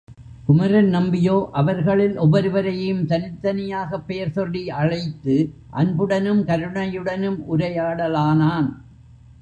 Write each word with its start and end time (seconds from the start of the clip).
குமரன் 0.45 0.95
நம்பியோ 0.95 1.49
அவர்களில் 1.51 2.17
ஒவ்வொருவரையும் 2.17 3.05
தனித் 3.05 3.41
தனியாகப் 3.41 4.07
பெயர் 4.07 4.31
சொல்லி 4.31 4.69
அழைத்து 4.69 5.35
அன்புடனும் 5.69 6.45
கருணையுடனும் 6.45 7.39
உரையாடலானான். 7.51 8.69